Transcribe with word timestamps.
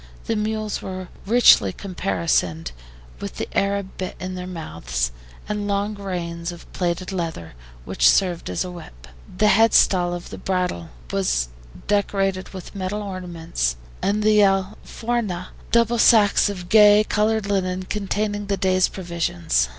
The 0.25 0.35
mules 0.35 0.81
were 0.81 1.09
richly 1.27 1.71
caparisoned, 1.71 2.71
with 3.19 3.35
the 3.37 3.47
Arab 3.55 3.97
bit 3.99 4.15
in 4.19 4.33
their 4.33 4.47
mouths, 4.47 5.11
and 5.47 5.67
long 5.67 5.93
reins 5.93 6.51
of 6.51 6.65
plaited 6.73 7.11
leather, 7.11 7.53
which 7.85 8.09
served 8.09 8.49
as 8.49 8.63
a 8.65 8.71
whip; 8.71 9.07
the 9.37 9.45
headstall 9.49 10.15
of 10.15 10.31
the 10.31 10.39
bridle 10.39 10.89
was 11.11 11.49
decorated 11.85 12.49
with 12.49 12.73
metal 12.73 13.03
ornaments, 13.03 13.75
and 14.01 14.23
the 14.23 14.41
ALFORJAS, 14.41 15.49
double 15.71 15.99
sacks 15.99 16.49
of 16.49 16.67
gay 16.67 17.03
colored 17.03 17.45
linen, 17.45 17.83
containing 17.83 18.47
the 18.47 18.57
day's 18.57 18.87
provisions. 18.87 19.69